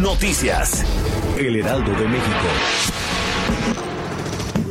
Noticias. 0.00 0.84
El 1.36 1.56
Heraldo 1.56 1.90
de 1.92 2.08
México. 2.08 2.46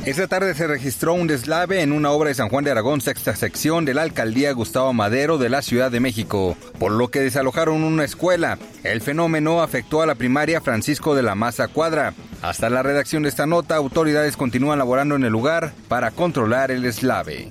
Esta 0.05 0.27
tarde 0.27 0.55
se 0.55 0.65
registró 0.65 1.13
un 1.13 1.27
deslave 1.27 1.81
en 1.81 1.91
una 1.91 2.09
obra 2.09 2.29
de 2.29 2.35
San 2.35 2.49
Juan 2.49 2.63
de 2.63 2.71
Aragón, 2.71 3.01
sexta 3.01 3.35
sección 3.35 3.85
de 3.85 3.93
la 3.93 4.01
alcaldía 4.01 4.51
Gustavo 4.51 4.93
Madero 4.93 5.37
de 5.37 5.49
la 5.49 5.61
Ciudad 5.61 5.91
de 5.91 5.99
México, 5.99 6.57
por 6.79 6.91
lo 6.91 7.09
que 7.09 7.19
desalojaron 7.19 7.83
una 7.83 8.03
escuela. 8.03 8.57
El 8.83 9.01
fenómeno 9.01 9.61
afectó 9.61 10.01
a 10.01 10.07
la 10.07 10.15
primaria 10.15 10.59
Francisco 10.59 11.13
de 11.13 11.21
la 11.21 11.35
Maza 11.35 11.67
Cuadra. 11.67 12.13
Hasta 12.41 12.69
la 12.71 12.81
redacción 12.81 13.21
de 13.23 13.29
esta 13.29 13.45
nota, 13.45 13.75
autoridades 13.75 14.35
continúan 14.35 14.79
laborando 14.79 15.15
en 15.15 15.23
el 15.23 15.31
lugar 15.31 15.71
para 15.87 16.09
controlar 16.09 16.71
el 16.71 16.81
deslave. 16.81 17.47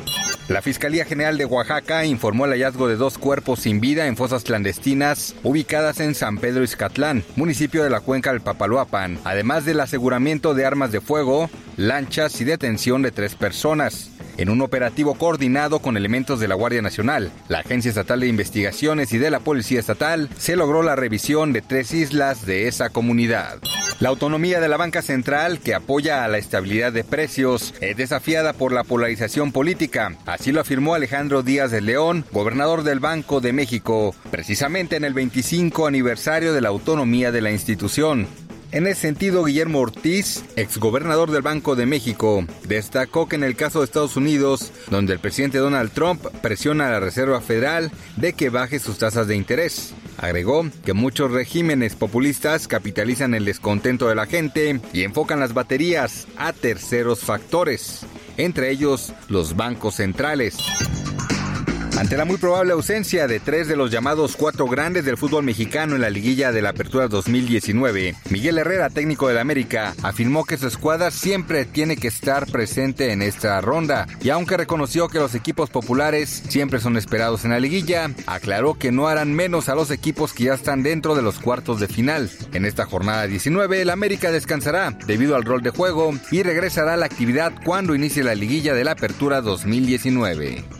La 0.48 0.62
Fiscalía 0.62 1.04
General 1.04 1.38
de 1.38 1.44
Oaxaca 1.44 2.04
informó 2.04 2.44
el 2.44 2.52
hallazgo 2.52 2.88
de 2.88 2.96
dos 2.96 3.18
cuerpos 3.18 3.60
sin 3.60 3.80
vida 3.80 4.06
en 4.06 4.16
fosas 4.16 4.42
clandestinas 4.42 5.36
ubicadas 5.42 6.00
en 6.00 6.14
San 6.14 6.38
Pedro 6.38 6.64
Izcatlán, 6.64 7.24
municipio 7.36 7.84
de 7.84 7.90
la 7.90 8.00
cuenca 8.00 8.32
del 8.32 8.40
Papaloapan, 8.40 9.18
además 9.24 9.64
del 9.64 9.80
aseguramiento 9.80 10.54
de 10.54 10.66
armas 10.66 10.90
de 10.90 11.00
fuego, 11.00 11.48
lanchas 11.76 12.40
y 12.40 12.44
detención 12.44 13.02
de 13.02 13.12
tres 13.12 13.34
personas. 13.36 14.10
En 14.40 14.48
un 14.48 14.62
operativo 14.62 15.16
coordinado 15.16 15.80
con 15.80 15.98
elementos 15.98 16.40
de 16.40 16.48
la 16.48 16.54
Guardia 16.54 16.80
Nacional, 16.80 17.30
la 17.48 17.58
Agencia 17.58 17.90
Estatal 17.90 18.20
de 18.20 18.26
Investigaciones 18.26 19.12
y 19.12 19.18
de 19.18 19.30
la 19.30 19.40
Policía 19.40 19.78
Estatal, 19.78 20.30
se 20.38 20.56
logró 20.56 20.82
la 20.82 20.96
revisión 20.96 21.52
de 21.52 21.60
tres 21.60 21.92
islas 21.92 22.46
de 22.46 22.66
esa 22.66 22.88
comunidad. 22.88 23.58
La 23.98 24.08
autonomía 24.08 24.58
de 24.60 24.68
la 24.68 24.78
banca 24.78 25.02
central, 25.02 25.60
que 25.60 25.74
apoya 25.74 26.24
a 26.24 26.28
la 26.28 26.38
estabilidad 26.38 26.90
de 26.90 27.04
precios, 27.04 27.74
es 27.82 27.98
desafiada 27.98 28.54
por 28.54 28.72
la 28.72 28.82
polarización 28.82 29.52
política. 29.52 30.16
Así 30.24 30.52
lo 30.52 30.62
afirmó 30.62 30.94
Alejandro 30.94 31.42
Díaz 31.42 31.70
de 31.70 31.82
León, 31.82 32.24
gobernador 32.32 32.82
del 32.82 32.98
Banco 32.98 33.42
de 33.42 33.52
México, 33.52 34.14
precisamente 34.30 34.96
en 34.96 35.04
el 35.04 35.12
25 35.12 35.86
aniversario 35.86 36.54
de 36.54 36.62
la 36.62 36.70
autonomía 36.70 37.30
de 37.30 37.42
la 37.42 37.50
institución. 37.50 38.26
En 38.72 38.86
ese 38.86 39.00
sentido, 39.00 39.44
Guillermo 39.44 39.80
Ortiz, 39.80 40.44
exgobernador 40.54 41.32
del 41.32 41.42
Banco 41.42 41.74
de 41.74 41.86
México, 41.86 42.44
destacó 42.68 43.28
que 43.28 43.34
en 43.34 43.42
el 43.42 43.56
caso 43.56 43.80
de 43.80 43.86
Estados 43.86 44.16
Unidos, 44.16 44.70
donde 44.90 45.12
el 45.12 45.18
presidente 45.18 45.58
Donald 45.58 45.90
Trump 45.90 46.24
presiona 46.40 46.86
a 46.86 46.92
la 46.92 47.00
Reserva 47.00 47.40
Federal 47.40 47.90
de 48.16 48.32
que 48.32 48.48
baje 48.48 48.78
sus 48.78 48.98
tasas 48.98 49.26
de 49.26 49.34
interés, 49.34 49.92
agregó 50.18 50.64
que 50.84 50.92
muchos 50.92 51.32
regímenes 51.32 51.96
populistas 51.96 52.68
capitalizan 52.68 53.34
el 53.34 53.44
descontento 53.44 54.08
de 54.08 54.14
la 54.14 54.26
gente 54.26 54.80
y 54.92 55.02
enfocan 55.02 55.40
las 55.40 55.52
baterías 55.52 56.28
a 56.36 56.52
terceros 56.52 57.20
factores, 57.20 58.06
entre 58.36 58.70
ellos 58.70 59.12
los 59.28 59.56
bancos 59.56 59.96
centrales. 59.96 60.58
Ante 62.00 62.16
la 62.16 62.24
muy 62.24 62.38
probable 62.38 62.72
ausencia 62.72 63.26
de 63.26 63.40
tres 63.40 63.68
de 63.68 63.76
los 63.76 63.90
llamados 63.90 64.34
cuatro 64.34 64.66
grandes 64.66 65.04
del 65.04 65.18
fútbol 65.18 65.44
mexicano 65.44 65.96
en 65.96 66.00
la 66.00 66.08
liguilla 66.08 66.50
de 66.50 66.62
la 66.62 66.70
Apertura 66.70 67.08
2019, 67.08 68.14
Miguel 68.30 68.56
Herrera, 68.56 68.88
técnico 68.88 69.28
del 69.28 69.36
América, 69.36 69.94
afirmó 70.02 70.46
que 70.46 70.56
su 70.56 70.66
escuadra 70.66 71.10
siempre 71.10 71.66
tiene 71.66 71.98
que 71.98 72.08
estar 72.08 72.46
presente 72.46 73.12
en 73.12 73.20
esta 73.20 73.60
ronda 73.60 74.06
y 74.22 74.30
aunque 74.30 74.56
reconoció 74.56 75.08
que 75.08 75.18
los 75.18 75.34
equipos 75.34 75.68
populares 75.68 76.42
siempre 76.48 76.80
son 76.80 76.96
esperados 76.96 77.44
en 77.44 77.50
la 77.50 77.60
liguilla, 77.60 78.10
aclaró 78.24 78.78
que 78.78 78.92
no 78.92 79.06
harán 79.06 79.34
menos 79.34 79.68
a 79.68 79.74
los 79.74 79.90
equipos 79.90 80.32
que 80.32 80.44
ya 80.44 80.54
están 80.54 80.82
dentro 80.82 81.14
de 81.14 81.20
los 81.20 81.38
cuartos 81.38 81.80
de 81.80 81.88
final. 81.88 82.30
En 82.54 82.64
esta 82.64 82.86
jornada 82.86 83.26
19, 83.26 83.82
el 83.82 83.90
América 83.90 84.32
descansará 84.32 84.96
debido 85.06 85.36
al 85.36 85.44
rol 85.44 85.60
de 85.60 85.68
juego 85.68 86.14
y 86.30 86.44
regresará 86.44 86.94
a 86.94 86.96
la 86.96 87.04
actividad 87.04 87.52
cuando 87.62 87.94
inicie 87.94 88.24
la 88.24 88.34
liguilla 88.34 88.72
de 88.72 88.84
la 88.84 88.92
Apertura 88.92 89.42
2019. 89.42 90.79